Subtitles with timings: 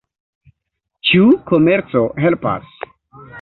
[1.09, 2.73] Ĉu komerco helpas?